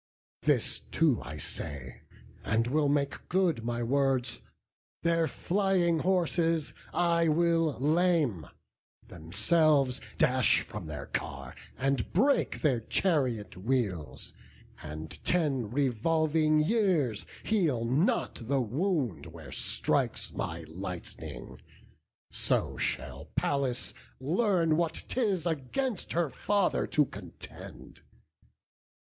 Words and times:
This 0.41 0.79
too 0.79 1.21
I 1.21 1.37
say, 1.37 2.01
and 2.43 2.65
will 2.65 2.89
make 2.89 3.29
good 3.29 3.63
my 3.63 3.83
words: 3.83 4.41
Their 5.03 5.27
flying 5.27 5.99
horses 5.99 6.73
I 6.91 7.27
will 7.27 7.73
lame; 7.79 8.47
themselves 9.07 10.01
Dash 10.17 10.61
from 10.61 10.87
their 10.87 11.05
car, 11.05 11.53
and 11.77 12.11
break 12.13 12.61
their 12.63 12.79
chariot 12.79 13.55
wheels; 13.55 14.33
And 14.81 15.23
ten 15.23 15.69
revolving 15.69 16.61
years 16.61 17.27
heal 17.43 17.85
not 17.85 18.33
the 18.47 18.59
wound 18.59 19.27
Where 19.27 19.51
strikes 19.51 20.33
my 20.33 20.63
lightning; 20.67 21.61
so 22.31 22.75
shall 22.75 23.25
Pallas 23.35 23.93
learn 24.19 24.77
What 24.77 25.03
'tis 25.07 25.45
against 25.45 26.13
her 26.13 26.31
father 26.31 26.87
to 26.87 27.05
contend. 27.05 28.01